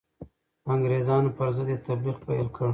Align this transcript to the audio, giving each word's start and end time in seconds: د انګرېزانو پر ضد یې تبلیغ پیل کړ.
د 0.63 0.65
انګرېزانو 0.75 1.35
پر 1.37 1.47
ضد 1.55 1.67
یې 1.73 1.77
تبلیغ 1.87 2.17
پیل 2.27 2.47
کړ. 2.55 2.67